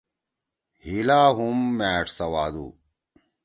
ہیِلا 0.83 1.21
ہُم 1.35 1.57
مأݜ 1.77 2.07
سوادُو۔ 2.17 2.67